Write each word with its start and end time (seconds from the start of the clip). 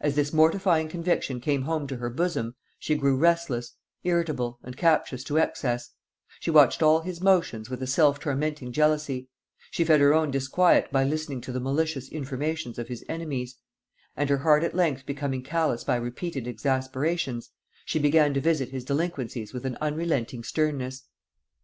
As 0.00 0.16
this 0.16 0.32
mortifying 0.32 0.88
conviction 0.88 1.40
came 1.40 1.62
home 1.62 1.86
to 1.86 1.98
her 1.98 2.10
bosom, 2.10 2.56
she 2.80 2.96
grew 2.96 3.16
restless, 3.16 3.76
irritable, 4.02 4.58
and 4.64 4.76
captious 4.76 5.22
to 5.22 5.38
excess; 5.38 5.90
she 6.40 6.50
watched 6.50 6.82
all 6.82 7.02
his 7.02 7.20
motions 7.20 7.70
with 7.70 7.80
a 7.80 7.86
self 7.86 8.18
tormenting 8.18 8.72
jealousy; 8.72 9.28
she 9.70 9.84
fed 9.84 10.00
her 10.00 10.12
own 10.12 10.32
disquiet 10.32 10.90
by 10.90 11.04
listening 11.04 11.40
to 11.42 11.52
the 11.52 11.60
malicious 11.60 12.08
informations 12.08 12.80
of 12.80 12.88
his 12.88 13.04
enemies; 13.08 13.58
and 14.16 14.28
her 14.28 14.38
heart 14.38 14.64
at 14.64 14.74
length 14.74 15.06
becoming 15.06 15.40
callous 15.40 15.84
by 15.84 15.94
repeated 15.94 16.48
exasperations, 16.48 17.52
she 17.84 18.00
began 18.00 18.34
to 18.34 18.40
visit 18.40 18.70
his 18.70 18.84
delinquencies 18.84 19.54
with 19.54 19.64
an 19.64 19.78
unrelenting 19.80 20.42
sternness. 20.42 21.04